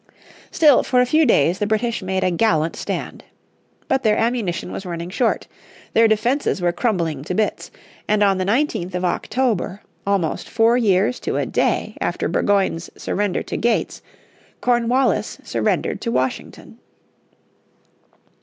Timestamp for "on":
8.23-8.39